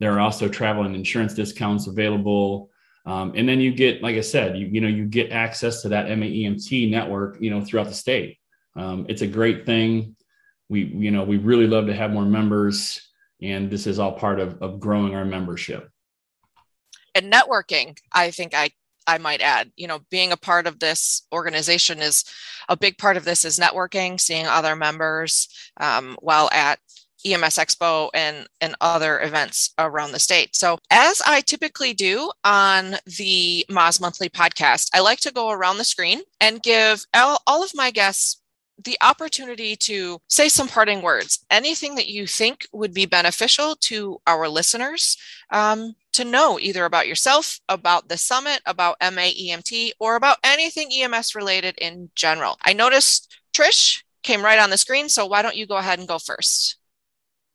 There 0.00 0.14
are 0.14 0.20
also 0.20 0.48
travel 0.48 0.84
and 0.84 0.96
insurance 0.96 1.34
discounts 1.34 1.88
available. 1.88 2.70
Um, 3.06 3.32
and 3.36 3.48
then 3.48 3.60
you 3.60 3.72
get, 3.72 4.02
like 4.02 4.16
I 4.16 4.20
said, 4.20 4.58
you, 4.58 4.66
you 4.66 4.80
know, 4.80 4.88
you 4.88 5.06
get 5.06 5.30
access 5.30 5.82
to 5.82 5.90
that 5.90 6.06
MAEMT 6.06 6.90
network, 6.90 7.38
you 7.40 7.50
know, 7.50 7.64
throughout 7.64 7.86
the 7.86 7.94
state. 7.94 8.38
Um, 8.74 9.06
it's 9.08 9.22
a 9.22 9.26
great 9.26 9.64
thing. 9.64 10.16
We, 10.68 10.84
you 10.84 11.12
know, 11.12 11.22
we 11.22 11.36
really 11.36 11.68
love 11.68 11.86
to 11.86 11.94
have 11.94 12.10
more 12.10 12.24
members 12.24 13.00
and 13.42 13.70
this 13.70 13.86
is 13.86 13.98
all 13.98 14.12
part 14.12 14.40
of, 14.40 14.60
of 14.62 14.80
growing 14.80 15.14
our 15.14 15.24
membership. 15.24 15.90
And 17.14 17.32
networking, 17.32 17.98
I 18.12 18.30
think 18.30 18.54
I 18.54 18.70
I 19.08 19.18
might 19.18 19.40
add, 19.40 19.70
you 19.76 19.86
know, 19.86 20.00
being 20.10 20.32
a 20.32 20.36
part 20.36 20.66
of 20.66 20.80
this 20.80 21.22
organization 21.32 22.00
is 22.00 22.24
a 22.68 22.76
big 22.76 22.98
part 22.98 23.16
of 23.16 23.24
this 23.24 23.44
is 23.44 23.58
networking, 23.58 24.20
seeing 24.20 24.46
other 24.46 24.74
members 24.74 25.48
um, 25.76 26.16
while 26.20 26.50
at 26.52 26.80
EMS 27.24 27.56
Expo 27.56 28.10
and, 28.14 28.46
and 28.60 28.74
other 28.80 29.20
events 29.20 29.72
around 29.78 30.12
the 30.12 30.18
state. 30.18 30.54
So, 30.54 30.78
as 30.90 31.22
I 31.26 31.40
typically 31.40 31.94
do 31.94 32.30
on 32.44 32.96
the 33.18 33.64
MAAS 33.70 34.00
Monthly 34.00 34.28
podcast, 34.28 34.90
I 34.94 35.00
like 35.00 35.20
to 35.20 35.32
go 35.32 35.50
around 35.50 35.78
the 35.78 35.84
screen 35.84 36.20
and 36.40 36.62
give 36.62 37.04
all, 37.14 37.42
all 37.46 37.62
of 37.62 37.74
my 37.74 37.90
guests 37.90 38.40
the 38.84 38.98
opportunity 39.00 39.74
to 39.74 40.20
say 40.28 40.48
some 40.48 40.68
parting 40.68 41.02
words, 41.02 41.44
anything 41.50 41.94
that 41.94 42.08
you 42.08 42.26
think 42.26 42.66
would 42.72 42.92
be 42.92 43.06
beneficial 43.06 43.74
to 43.76 44.20
our 44.26 44.48
listeners 44.48 45.16
um, 45.50 45.94
to 46.12 46.24
know 46.24 46.58
either 46.60 46.84
about 46.84 47.08
yourself, 47.08 47.58
about 47.68 48.08
the 48.08 48.18
summit, 48.18 48.60
about 48.66 48.98
MAEMT, 49.00 49.92
or 49.98 50.16
about 50.16 50.38
anything 50.44 50.90
EMS 50.92 51.34
related 51.34 51.76
in 51.78 52.10
general. 52.14 52.58
I 52.62 52.72
noticed 52.72 53.34
Trish 53.52 54.02
came 54.22 54.44
right 54.44 54.58
on 54.58 54.70
the 54.70 54.78
screen, 54.78 55.08
so 55.08 55.26
why 55.26 55.42
don't 55.42 55.56
you 55.56 55.66
go 55.66 55.76
ahead 55.76 55.98
and 55.98 56.08
go 56.08 56.18
first? 56.18 56.76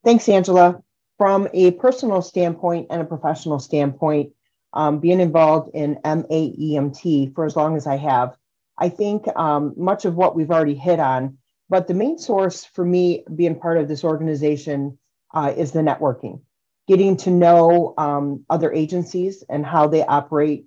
Thanks, 0.03 0.27
Angela. 0.29 0.81
From 1.17 1.47
a 1.53 1.71
personal 1.71 2.21
standpoint 2.21 2.87
and 2.89 3.01
a 3.01 3.05
professional 3.05 3.59
standpoint, 3.59 4.31
um, 4.73 4.99
being 4.99 5.19
involved 5.19 5.69
in 5.75 5.99
MAEMT 6.03 7.35
for 7.35 7.45
as 7.45 7.55
long 7.55 7.75
as 7.75 7.85
I 7.85 7.97
have, 7.97 8.35
I 8.77 8.89
think 8.89 9.27
um, 9.35 9.73
much 9.77 10.05
of 10.05 10.15
what 10.15 10.35
we've 10.35 10.49
already 10.49 10.73
hit 10.73 10.99
on, 10.99 11.37
but 11.69 11.87
the 11.87 11.93
main 11.93 12.17
source 12.17 12.65
for 12.65 12.83
me 12.83 13.23
being 13.35 13.59
part 13.59 13.77
of 13.77 13.87
this 13.87 14.03
organization 14.03 14.97
uh, 15.35 15.53
is 15.55 15.71
the 15.71 15.81
networking, 15.81 16.41
getting 16.87 17.15
to 17.17 17.29
know 17.29 17.93
um, 17.99 18.43
other 18.49 18.73
agencies 18.73 19.43
and 19.49 19.63
how 19.65 19.87
they 19.87 20.03
operate 20.03 20.65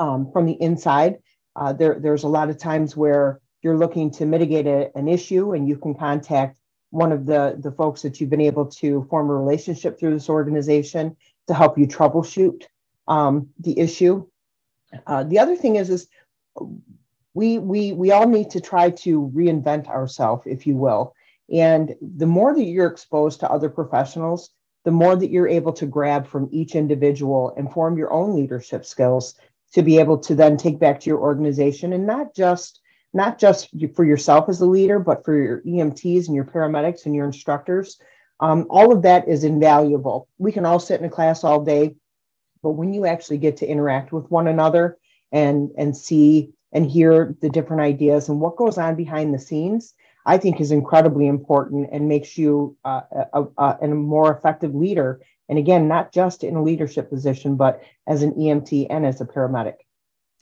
um, 0.00 0.32
from 0.32 0.46
the 0.46 0.60
inside. 0.60 1.18
Uh, 1.54 1.72
there, 1.72 2.00
there's 2.00 2.24
a 2.24 2.28
lot 2.28 2.50
of 2.50 2.58
times 2.58 2.96
where 2.96 3.40
you're 3.62 3.78
looking 3.78 4.10
to 4.10 4.26
mitigate 4.26 4.66
a, 4.66 4.90
an 4.96 5.06
issue 5.06 5.52
and 5.52 5.68
you 5.68 5.76
can 5.76 5.94
contact 5.94 6.56
one 6.90 7.12
of 7.12 7.26
the, 7.26 7.56
the 7.58 7.72
folks 7.72 8.02
that 8.02 8.20
you've 8.20 8.30
been 8.30 8.40
able 8.40 8.66
to 8.66 9.06
form 9.08 9.30
a 9.30 9.34
relationship 9.34 9.98
through 9.98 10.12
this 10.12 10.28
organization 10.28 11.16
to 11.46 11.54
help 11.54 11.78
you 11.78 11.86
troubleshoot 11.86 12.64
um, 13.08 13.48
the 13.60 13.78
issue. 13.78 14.26
Uh, 15.06 15.22
the 15.24 15.38
other 15.38 15.56
thing 15.56 15.76
is, 15.76 15.90
is 15.90 16.08
we 17.34 17.58
we 17.58 17.92
we 17.92 18.10
all 18.10 18.28
need 18.28 18.50
to 18.50 18.60
try 18.60 18.90
to 18.90 19.30
reinvent 19.34 19.86
ourselves, 19.86 20.46
if 20.46 20.66
you 20.66 20.76
will. 20.76 21.14
And 21.52 21.94
the 22.00 22.26
more 22.26 22.54
that 22.54 22.64
you're 22.64 22.86
exposed 22.86 23.40
to 23.40 23.50
other 23.50 23.68
professionals, 23.68 24.50
the 24.84 24.90
more 24.90 25.16
that 25.16 25.30
you're 25.30 25.48
able 25.48 25.72
to 25.74 25.86
grab 25.86 26.26
from 26.26 26.48
each 26.52 26.74
individual 26.74 27.54
and 27.56 27.72
form 27.72 27.98
your 27.98 28.12
own 28.12 28.34
leadership 28.34 28.84
skills 28.84 29.34
to 29.72 29.82
be 29.82 29.98
able 29.98 30.18
to 30.18 30.34
then 30.34 30.56
take 30.56 30.78
back 30.78 31.00
to 31.00 31.10
your 31.10 31.20
organization 31.20 31.92
and 31.92 32.06
not 32.06 32.34
just 32.34 32.79
not 33.12 33.38
just 33.38 33.68
for 33.94 34.04
yourself 34.04 34.48
as 34.48 34.60
a 34.60 34.66
leader, 34.66 34.98
but 34.98 35.24
for 35.24 35.36
your 35.36 35.60
EMTs 35.62 36.26
and 36.26 36.34
your 36.34 36.44
paramedics 36.44 37.06
and 37.06 37.14
your 37.14 37.26
instructors. 37.26 37.98
Um, 38.40 38.66
all 38.70 38.92
of 38.92 39.02
that 39.02 39.28
is 39.28 39.44
invaluable. 39.44 40.28
We 40.38 40.52
can 40.52 40.64
all 40.64 40.78
sit 40.78 41.00
in 41.00 41.06
a 41.06 41.10
class 41.10 41.44
all 41.44 41.62
day, 41.62 41.96
but 42.62 42.70
when 42.70 42.94
you 42.94 43.06
actually 43.06 43.38
get 43.38 43.58
to 43.58 43.66
interact 43.66 44.12
with 44.12 44.30
one 44.30 44.46
another 44.46 44.98
and 45.32 45.70
and 45.76 45.96
see 45.96 46.52
and 46.72 46.86
hear 46.86 47.36
the 47.40 47.48
different 47.48 47.82
ideas 47.82 48.28
and 48.28 48.40
what 48.40 48.56
goes 48.56 48.78
on 48.78 48.94
behind 48.94 49.34
the 49.34 49.38
scenes, 49.38 49.94
I 50.24 50.38
think 50.38 50.60
is 50.60 50.70
incredibly 50.70 51.26
important 51.26 51.90
and 51.92 52.08
makes 52.08 52.38
you 52.38 52.76
uh, 52.84 53.00
a, 53.32 53.44
a, 53.58 53.78
a, 53.82 53.88
more 53.88 54.32
effective 54.32 54.74
leader. 54.74 55.20
And 55.48 55.58
again, 55.58 55.88
not 55.88 56.12
just 56.12 56.44
in 56.44 56.54
a 56.54 56.62
leadership 56.62 57.10
position, 57.10 57.56
but 57.56 57.82
as 58.06 58.22
an 58.22 58.32
EMT 58.34 58.86
and 58.88 59.04
as 59.04 59.20
a 59.20 59.24
paramedic. 59.24 59.76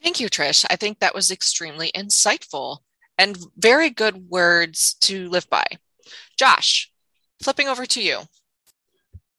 Thank 0.02 0.20
you, 0.20 0.28
Trish. 0.28 0.64
I 0.70 0.76
think 0.76 1.00
that 1.00 1.14
was 1.14 1.30
extremely 1.30 1.90
insightful 1.92 2.78
and 3.16 3.36
very 3.56 3.90
good 3.90 4.30
words 4.30 4.94
to 5.00 5.28
live 5.28 5.48
by. 5.50 5.64
Josh, 6.38 6.90
flipping 7.42 7.68
over 7.68 7.84
to 7.86 8.02
you. 8.02 8.20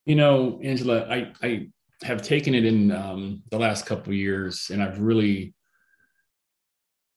You 0.06 0.16
know, 0.16 0.60
Angela, 0.64 1.08
I, 1.10 1.32
I 1.42 1.68
have 2.04 2.22
taken 2.22 2.56
it 2.56 2.66
in 2.66 2.92
um, 2.92 3.44
the 3.52 3.60
last 3.60 3.86
couple 3.86 4.14
years, 4.14 4.70
and 4.72 4.82
I've 4.84 5.00
really 5.00 5.54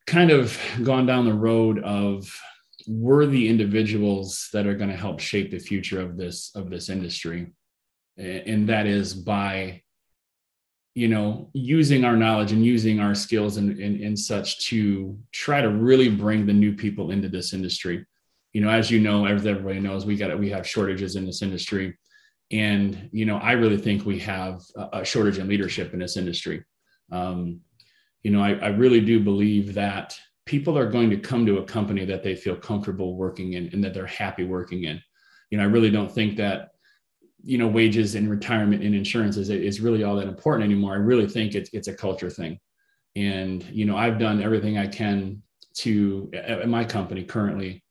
kind 0.06 0.30
of 0.30 0.58
gone 0.82 1.06
down 1.06 1.24
the 1.24 1.34
road 1.34 1.78
of 1.80 2.38
worthy 2.86 3.48
individuals 3.48 4.48
that 4.52 4.66
are 4.66 4.74
going 4.74 4.90
to 4.90 4.96
help 4.96 5.20
shape 5.20 5.50
the 5.50 5.58
future 5.58 6.00
of 6.00 6.16
this 6.16 6.50
of 6.56 6.68
this 6.68 6.88
industry 6.88 7.52
and 8.16 8.68
that 8.68 8.86
is 8.86 9.14
by 9.14 9.82
you 10.94 11.08
know 11.08 11.50
using 11.52 12.04
our 12.04 12.16
knowledge 12.16 12.52
and 12.52 12.64
using 12.64 13.00
our 13.00 13.14
skills 13.14 13.56
and, 13.56 13.78
and, 13.78 14.00
and 14.00 14.18
such 14.18 14.66
to 14.66 15.18
try 15.32 15.60
to 15.60 15.70
really 15.70 16.08
bring 16.08 16.46
the 16.46 16.52
new 16.52 16.74
people 16.74 17.10
into 17.10 17.28
this 17.28 17.52
industry. 17.52 18.04
You 18.52 18.60
know 18.60 18.68
as 18.68 18.90
you 18.90 19.00
know 19.00 19.26
as 19.26 19.46
everybody 19.46 19.80
knows 19.80 20.04
we 20.04 20.16
got 20.16 20.38
we 20.38 20.50
have 20.50 20.66
shortages 20.66 21.16
in 21.16 21.24
this 21.26 21.42
industry. 21.42 21.96
And 22.50 23.08
you 23.12 23.24
know 23.24 23.38
i 23.38 23.52
really 23.52 23.78
think 23.78 24.04
we 24.04 24.18
have 24.18 24.60
a 24.92 25.04
shortage 25.04 25.38
in 25.38 25.48
leadership 25.48 25.92
in 25.92 26.00
this 26.00 26.16
industry. 26.16 26.64
Um, 27.10 27.60
you 28.22 28.30
know, 28.30 28.40
I, 28.40 28.52
I 28.54 28.68
really 28.68 29.00
do 29.00 29.20
believe 29.20 29.74
that 29.74 30.16
people 30.46 30.78
are 30.78 30.90
going 30.90 31.10
to 31.10 31.16
come 31.16 31.44
to 31.46 31.58
a 31.58 31.64
company 31.64 32.04
that 32.04 32.22
they 32.22 32.34
feel 32.34 32.56
comfortable 32.56 33.16
working 33.16 33.54
in 33.54 33.68
and 33.72 33.82
that 33.84 33.94
they're 33.94 34.06
happy 34.06 34.44
working 34.44 34.84
in. 34.84 35.00
You 35.50 35.58
know, 35.58 35.64
I 35.64 35.66
really 35.66 35.90
don't 35.90 36.10
think 36.10 36.36
that, 36.36 36.70
you 37.42 37.58
know, 37.58 37.66
wages 37.66 38.14
and 38.14 38.30
retirement 38.30 38.82
and 38.82 38.94
insurance 38.94 39.36
is, 39.36 39.50
is 39.50 39.80
really 39.80 40.04
all 40.04 40.16
that 40.16 40.28
important 40.28 40.64
anymore. 40.64 40.92
I 40.92 40.96
really 40.96 41.28
think 41.28 41.54
it's, 41.54 41.70
it's 41.72 41.88
a 41.88 41.94
culture 41.94 42.30
thing. 42.30 42.58
And, 43.16 43.62
you 43.64 43.84
know, 43.84 43.96
I've 43.96 44.18
done 44.18 44.42
everything 44.42 44.78
I 44.78 44.86
can 44.86 45.42
to, 45.78 46.30
at 46.34 46.68
my 46.68 46.84
company 46.84 47.24
currently, 47.24 47.82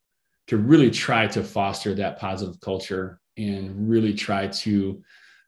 to 0.48 0.58
really 0.58 0.90
try 0.90 1.28
to 1.28 1.44
foster 1.44 1.94
that 1.96 2.20
positive 2.20 2.60
culture 2.62 3.20
and 3.38 3.90
really 3.90 4.14
try 4.14 4.48
to, 4.48 5.02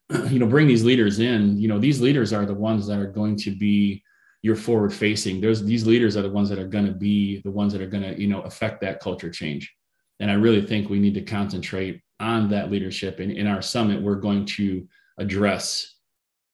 you 0.29 0.39
know, 0.39 0.47
bring 0.47 0.67
these 0.67 0.83
leaders 0.83 1.19
in. 1.19 1.57
You 1.57 1.67
know, 1.67 1.79
these 1.79 2.01
leaders 2.01 2.33
are 2.33 2.45
the 2.45 2.53
ones 2.53 2.87
that 2.87 2.99
are 2.99 3.11
going 3.11 3.37
to 3.37 3.51
be 3.51 4.03
you're 4.43 4.57
forward 4.57 4.93
facing 4.93 5.41
those 5.41 5.63
these 5.65 5.87
leaders 5.87 6.15
are 6.15 6.21
the 6.21 6.29
ones 6.29 6.49
that 6.49 6.59
are 6.59 6.67
going 6.67 6.85
to 6.85 6.91
be 6.91 7.41
the 7.43 7.49
ones 7.49 7.73
that 7.73 7.81
are 7.81 7.87
going 7.87 8.03
to 8.03 8.21
you 8.21 8.27
know 8.27 8.41
affect 8.41 8.81
that 8.81 8.99
culture 8.99 9.29
change 9.29 9.73
and 10.19 10.29
i 10.29 10.35
really 10.35 10.61
think 10.61 10.89
we 10.89 10.99
need 10.99 11.13
to 11.13 11.21
concentrate 11.21 12.02
on 12.23 12.49
that 12.49 12.71
leadership 12.71 13.19
and 13.19 13.31
in 13.31 13.47
our 13.47 13.61
summit 13.61 14.01
we're 14.01 14.15
going 14.15 14.45
to 14.45 14.87
address 15.17 15.95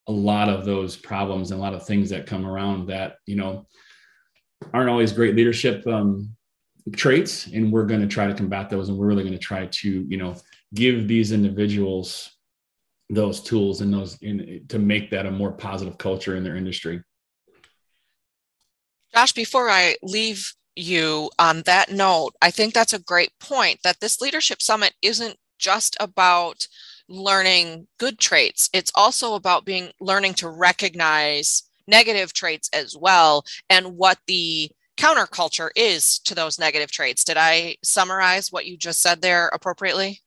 a 0.08 0.12
lot 0.12 0.50
of 0.50 0.66
those 0.66 0.96
problems 0.98 1.52
and 1.52 1.60
a 1.60 1.64
lot 1.64 1.74
of 1.74 1.86
things 1.86 2.10
that 2.10 2.26
come 2.26 2.46
around 2.46 2.88
that 2.88 3.18
you 3.26 3.36
know 3.36 3.68
aren't 4.74 4.90
always 4.90 5.14
great 5.14 5.36
leadership 5.36 5.86
um, 5.88 6.36
traits. 6.96 7.48
And 7.48 7.72
we're 7.72 7.86
going 7.86 8.02
to 8.02 8.08
try 8.08 8.28
to 8.28 8.34
combat 8.34 8.70
those 8.70 8.90
and 8.90 8.98
we're 8.98 9.08
really 9.08 9.24
going 9.24 9.34
to 9.34 9.40
try 9.40 9.68
to 9.68 10.06
you 10.08 10.18
know 10.18 10.36
give 10.74 11.08
these 11.08 11.32
individuals 11.32 12.36
those 13.12 13.42
tools 13.42 13.82
and 13.82 13.92
those 13.92 14.22
in, 14.22 14.66
to 14.70 14.78
make 14.78 15.10
that 15.10 15.26
a 15.26 15.32
more 15.32 15.52
positive 15.52 15.98
culture 15.98 16.36
in 16.36 16.44
their 16.44 16.56
industry. 16.56 17.02
Josh, 19.14 19.32
before 19.32 19.70
I 19.70 19.96
leave 20.04 20.54
you 20.76 21.32
on 21.40 21.64
that 21.64 21.92
note, 21.92 22.36
I 22.42 22.52
think 22.52 22.76
that's 22.76 22.94
a 22.94 23.00
great 23.00 23.32
point 23.40 23.80
that 23.84 24.00
this 24.00 24.22
leadership 24.22 24.62
summit 24.62 24.94
isn't 25.02 25.36
just 25.60 25.96
about 26.00 26.68
learning 27.08 27.88
good 28.00 28.20
traits. 28.20 28.70
It's 28.74 28.92
also 28.96 29.36
about 29.36 29.66
being 29.66 29.92
learning 30.00 30.36
to 30.36 30.50
recognize 30.50 31.64
negative 31.88 32.34
traits 32.34 32.70
as 32.74 32.96
well 32.96 33.44
and 33.70 33.98
what 33.98 34.20
the 34.28 34.72
counterculture 34.98 35.70
is 35.76 36.20
to 36.20 36.36
those 36.36 36.60
negative 36.60 36.92
traits. 36.92 37.24
Did 37.24 37.38
I 37.38 37.78
summarize 37.84 38.52
what 38.52 38.66
you 38.66 38.78
just 38.78 39.02
said 39.02 39.22
there 39.22 39.48
appropriately? 39.54 40.22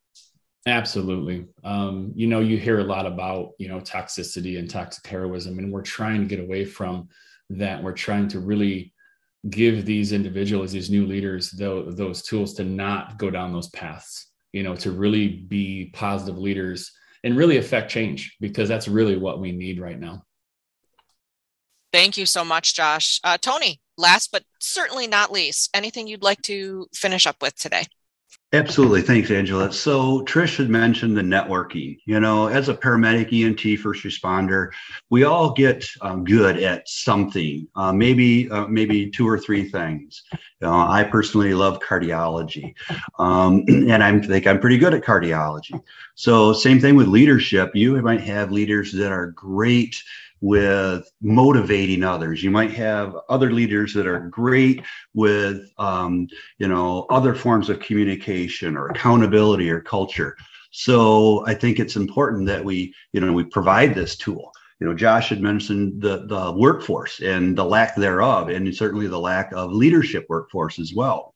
Absolutely. 0.67 1.47
Um, 1.65 2.13
you 2.15 2.27
know, 2.27 2.41
you 2.41 2.57
hear 2.57 2.79
a 2.79 2.85
lot 2.85 3.05
about, 3.05 3.51
you 3.59 3.69
know, 3.69 3.81
toxicity 3.81 4.59
and 4.59 4.71
toxic 4.71 5.07
heroism, 5.07 5.59
and 5.59 5.73
we're 5.73 5.83
trying 5.83 6.21
to 6.21 6.27
get 6.27 6.41
away 6.41 6.65
from 6.65 7.09
that. 7.51 7.83
We're 7.83 7.93
trying 7.93 8.29
to 8.29 8.41
really 8.41 8.93
give 9.51 9.85
these 9.85 10.13
individuals, 10.13 10.71
these 10.71 10.89
new 10.89 11.05
leaders, 11.05 11.51
those, 11.51 11.97
those 11.97 12.23
tools 12.23 12.55
to 12.55 12.65
not 12.65 13.19
go 13.19 13.29
down 13.29 13.53
those 13.53 13.71
paths, 13.71 14.32
you 14.53 14.63
know, 14.63 14.77
to 14.77 14.91
really 14.91 15.29
be 15.29 15.91
positive 15.93 16.39
leaders 16.39 16.93
and 17.25 17.37
really 17.37 17.57
affect 17.57 17.91
change 17.91 18.37
because 18.41 18.69
that's 18.69 18.89
really 18.89 19.17
what 19.17 19.41
we 19.41 19.53
need 19.53 19.81
right 19.81 19.99
now. 19.99 20.25
Thank 21.93 22.17
you 22.17 22.27
so 22.27 22.45
much, 22.45 22.75
Josh. 22.75 23.21
Uh, 23.23 23.37
Tony, 23.39 23.81
last 23.99 24.33
but 24.33 24.45
certainly 24.61 25.07
not 25.07 25.31
least, 25.31 25.71
anything 25.75 26.07
you'd 26.07 26.23
like 26.23 26.41
to 26.43 26.87
finish 26.95 27.27
up 27.27 27.37
with 27.43 27.55
today? 27.55 27.85
Absolutely. 28.55 29.01
Thanks, 29.01 29.31
Angela. 29.31 29.73
So 29.73 30.21
Trish 30.27 30.59
had 30.59 30.69
mentioned 30.69 31.17
the 31.17 31.23
networking. 31.23 31.97
You 32.05 32.21
know, 32.21 32.49
as 32.49 32.69
a 32.69 32.75
paramedic, 32.75 33.31
EMT, 33.31 33.79
first 33.79 34.05
responder, 34.05 34.69
we 35.09 35.25
all 35.25 35.53
get 35.55 35.87
um, 36.03 36.23
good 36.23 36.59
at 36.63 36.87
something, 36.87 37.67
uh, 37.77 37.95
maybe 37.95 38.51
uh, 38.51 38.67
maybe 38.67 39.11
two 39.11 39.27
or 39.27 39.39
three 39.39 39.71
things. 39.71 40.25
You 40.33 40.67
know, 40.67 40.75
I 40.75 41.03
personally 41.03 41.55
love 41.55 41.79
cardiology, 41.79 42.75
um, 43.19 43.65
and 43.69 44.05
I 44.05 44.19
think 44.21 44.47
I'm 44.47 44.61
pretty 44.61 44.77
good 44.77 44.93
at 44.93 45.03
cardiology. 45.03 45.81
So 46.15 46.53
same 46.53 46.79
thing 46.79 46.95
with 46.95 47.09
leadership. 47.09 47.71
You 47.75 48.03
might 48.03 48.21
have 48.21 48.53
leaders 48.53 48.93
that 48.93 49.13
are 49.13 49.29
great 49.29 50.03
with 50.43 51.09
motivating 51.23 52.03
others. 52.03 52.43
You 52.43 52.51
might 52.51 52.73
have 52.73 53.17
other 53.29 53.53
leaders 53.53 53.95
that 53.95 54.09
are 54.09 54.29
great 54.29 54.83
with, 55.15 55.71
um, 55.79 56.27
you 56.59 56.67
know, 56.69 57.07
other 57.09 57.35
forms 57.35 57.71
of 57.71 57.81
communication 57.81 58.77
or 58.77 58.89
accountability 58.89 59.71
or 59.71 59.81
culture. 59.81 60.37
So 60.73 61.47
I 61.47 61.55
think 61.55 61.79
it's 61.79 61.97
important 61.97 62.47
that 62.47 62.65
we, 62.65 62.93
you 63.13 63.21
know, 63.21 63.33
we 63.33 63.45
provide 63.45 63.95
this 63.95 64.17
tool. 64.17 64.51
You 64.81 64.89
know, 64.89 64.95
Josh 64.95 65.29
had 65.29 65.41
mentioned 65.41 66.03
the 66.03 66.27
the 66.27 66.53
workforce 66.57 67.21
and 67.21 67.57
the 67.57 67.65
lack 67.65 67.95
thereof, 67.95 68.49
and 68.49 68.75
certainly 68.75 69.07
the 69.07 69.21
lack 69.21 69.53
of 69.53 69.73
leadership 69.73 70.27
workforce 70.29 70.81
as 70.81 70.93
well. 70.93 71.32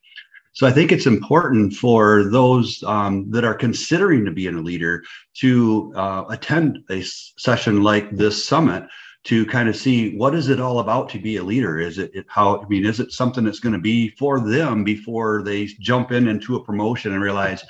So 0.56 0.66
I 0.66 0.72
think 0.72 0.90
it's 0.90 1.04
important 1.04 1.74
for 1.74 2.24
those 2.24 2.82
um, 2.84 3.30
that 3.30 3.44
are 3.44 3.54
considering 3.54 4.24
to 4.24 4.30
be 4.30 4.46
a 4.46 4.52
leader 4.52 5.04
to 5.34 5.92
uh, 5.94 6.24
attend 6.30 6.78
a 6.88 7.02
session 7.02 7.82
like 7.82 8.10
this 8.16 8.42
summit 8.42 8.84
to 9.24 9.44
kind 9.44 9.68
of 9.68 9.76
see 9.76 10.16
what 10.16 10.34
is 10.34 10.48
it 10.48 10.58
all 10.58 10.78
about 10.78 11.10
to 11.10 11.18
be 11.18 11.36
a 11.36 11.42
leader? 11.42 11.78
Is 11.78 11.98
it, 11.98 12.10
it 12.14 12.24
how 12.28 12.62
i 12.62 12.68
mean 12.68 12.86
is 12.86 13.00
it 13.00 13.12
something 13.12 13.44
that's 13.44 13.60
going 13.60 13.74
to 13.74 13.78
be 13.78 14.08
for 14.08 14.40
them 14.40 14.82
before 14.82 15.42
they 15.42 15.66
jump 15.78 16.10
in 16.10 16.26
into 16.26 16.56
a 16.56 16.64
promotion 16.64 17.12
and 17.12 17.22
realize 17.22 17.62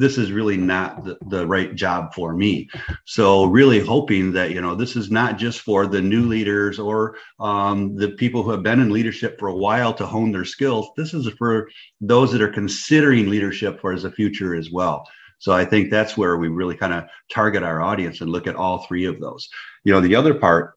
this 0.00 0.16
is 0.16 0.32
really 0.32 0.56
not 0.56 1.04
the, 1.04 1.18
the 1.28 1.46
right 1.46 1.74
job 1.74 2.14
for 2.14 2.34
me. 2.34 2.68
So 3.04 3.44
really 3.44 3.80
hoping 3.80 4.32
that 4.32 4.50
you 4.50 4.60
know 4.60 4.74
this 4.74 4.96
is 4.96 5.10
not 5.10 5.38
just 5.38 5.60
for 5.60 5.86
the 5.86 6.00
new 6.00 6.22
leaders 6.26 6.78
or 6.78 7.16
um, 7.38 7.94
the 7.94 8.10
people 8.12 8.42
who 8.42 8.50
have 8.50 8.62
been 8.62 8.80
in 8.80 8.90
leadership 8.90 9.38
for 9.38 9.48
a 9.48 9.54
while 9.54 9.92
to 9.94 10.06
hone 10.06 10.32
their 10.32 10.46
skills. 10.46 10.88
This 10.96 11.12
is 11.12 11.28
for 11.38 11.68
those 12.00 12.32
that 12.32 12.40
are 12.40 12.48
considering 12.48 13.28
leadership 13.28 13.80
for 13.80 13.92
as 13.92 14.04
a 14.04 14.10
future 14.10 14.54
as 14.54 14.70
well. 14.70 15.06
So 15.38 15.52
i 15.52 15.64
think 15.64 15.90
that's 15.90 16.16
where 16.16 16.36
we 16.36 16.48
really 16.48 16.76
kind 16.76 16.92
of 16.92 17.04
target 17.30 17.62
our 17.62 17.80
audience 17.80 18.20
and 18.20 18.30
look 18.30 18.46
at 18.46 18.56
all 18.56 18.78
three 18.78 19.04
of 19.04 19.20
those. 19.20 19.48
You 19.84 19.92
know 19.92 20.00
the 20.00 20.16
other 20.16 20.34
part 20.34 20.74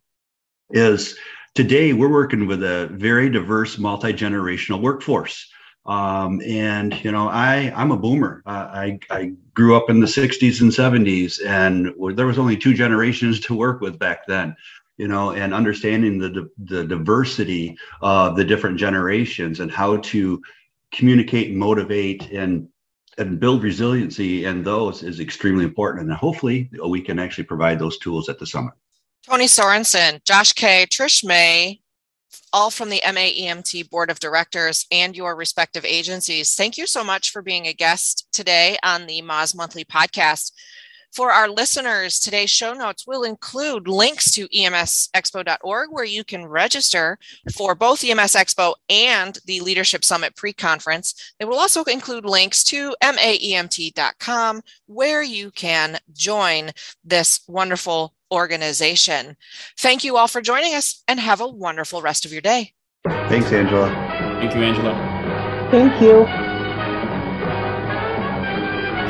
is 0.71 1.17
today 1.55 1.93
we're 1.93 2.11
working 2.11 2.45
with 2.47 2.63
a 2.63 2.89
very 2.91 3.29
diverse 3.29 3.77
multi-generational 3.77 4.81
workforce 4.81 5.49
um, 5.85 6.41
and 6.41 7.03
you 7.03 7.11
know 7.11 7.27
i 7.27 7.71
i'm 7.75 7.91
a 7.91 7.97
boomer. 7.97 8.41
Uh, 8.45 8.69
i 8.71 8.99
i 9.09 9.31
grew 9.53 9.75
up 9.75 9.89
in 9.89 9.99
the 9.99 10.07
60s 10.07 10.61
and 10.61 10.71
70s 10.71 11.39
and 11.45 11.93
there 12.15 12.25
was 12.25 12.39
only 12.39 12.57
two 12.57 12.73
generations 12.73 13.39
to 13.39 13.55
work 13.55 13.81
with 13.81 13.99
back 13.99 14.25
then 14.27 14.55
you 14.97 15.07
know 15.07 15.31
and 15.31 15.53
understanding 15.53 16.17
the 16.17 16.49
the 16.57 16.85
diversity 16.85 17.75
of 18.01 18.35
the 18.35 18.45
different 18.45 18.77
generations 18.77 19.59
and 19.59 19.71
how 19.71 19.97
to 19.97 20.41
communicate 20.91 21.53
motivate 21.53 22.31
and 22.31 22.67
and 23.17 23.39
build 23.39 23.63
resiliency 23.63 24.45
in 24.45 24.63
those 24.63 25.03
is 25.03 25.19
extremely 25.19 25.63
important. 25.63 26.07
And 26.07 26.17
hopefully 26.17 26.69
we 26.87 27.01
can 27.01 27.19
actually 27.19 27.43
provide 27.43 27.79
those 27.79 27.97
tools 27.99 28.29
at 28.29 28.39
the 28.39 28.45
summit. 28.45 28.73
Tony 29.23 29.45
Sorensen, 29.45 30.23
Josh 30.25 30.53
Kay, 30.53 30.85
Trish 30.89 31.23
May, 31.23 31.79
all 32.51 32.69
from 32.69 32.89
the 32.89 33.01
MAEMT 33.03 33.89
Board 33.89 34.09
of 34.09 34.19
Directors 34.19 34.85
and 34.91 35.15
your 35.15 35.35
respective 35.35 35.85
agencies. 35.85 36.53
Thank 36.53 36.77
you 36.77 36.87
so 36.87 37.03
much 37.03 37.31
for 37.31 37.41
being 37.41 37.67
a 37.67 37.73
guest 37.73 38.27
today 38.31 38.77
on 38.83 39.07
the 39.07 39.21
MAAS 39.21 39.55
Monthly 39.55 39.85
podcast. 39.85 40.51
For 41.13 41.31
our 41.31 41.47
listeners, 41.47 42.19
today's 42.19 42.49
show 42.49 42.73
notes 42.73 43.05
will 43.05 43.23
include 43.23 43.87
links 43.87 44.31
to 44.31 44.47
emsexpo.org 44.47 45.91
where 45.91 46.03
you 46.03 46.23
can 46.23 46.47
register 46.47 47.19
for 47.55 47.75
both 47.75 48.03
EMS 48.03 48.33
Expo 48.33 48.73
and 48.89 49.37
the 49.45 49.59
Leadership 49.59 50.03
Summit 50.03 50.35
pre 50.35 50.53
conference. 50.53 51.33
They 51.37 51.45
will 51.45 51.59
also 51.59 51.83
include 51.83 52.25
links 52.25 52.63
to 52.65 52.95
maemt.com 53.03 54.61
where 54.87 55.21
you 55.21 55.51
can 55.51 55.99
join 56.13 56.71
this 57.03 57.41
wonderful 57.47 58.15
organization. 58.31 59.37
Thank 59.77 60.03
you 60.03 60.17
all 60.17 60.27
for 60.27 60.41
joining 60.41 60.73
us 60.73 61.03
and 61.07 61.19
have 61.19 61.41
a 61.41 61.47
wonderful 61.47 62.01
rest 62.01 62.25
of 62.25 62.31
your 62.31 62.41
day. 62.41 62.73
Thanks, 63.05 63.51
Angela. 63.51 63.89
Thank 64.39 64.55
you, 64.55 64.63
Angela. 64.63 65.69
Thank 65.69 66.01
you. 66.01 66.42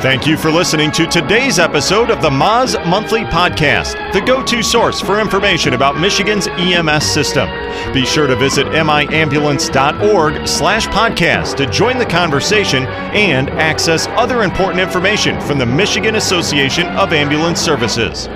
Thank 0.04 0.26
you 0.26 0.36
for 0.36 0.50
listening 0.50 0.92
to 0.92 1.06
today's 1.06 1.58
episode 1.58 2.10
of 2.10 2.20
the 2.20 2.28
MAAS 2.28 2.76
Monthly 2.86 3.22
Podcast, 3.22 4.12
the 4.12 4.20
go 4.20 4.44
to 4.44 4.62
source 4.62 5.00
for 5.00 5.18
information 5.18 5.72
about 5.72 5.98
Michigan's 5.98 6.46
EMS 6.46 7.06
system. 7.06 7.48
Be 7.94 8.04
sure 8.04 8.26
to 8.26 8.36
visit 8.36 8.66
miambulance.org 8.66 10.46
slash 10.46 10.86
podcast 10.88 11.56
to 11.56 11.64
join 11.70 11.96
the 11.96 12.04
conversation 12.04 12.84
and 12.84 13.48
access 13.48 14.06
other 14.08 14.42
important 14.42 14.78
information 14.78 15.40
from 15.40 15.56
the 15.56 15.64
Michigan 15.64 16.16
Association 16.16 16.86
of 16.88 17.14
Ambulance 17.14 17.58
Services. 17.58 18.28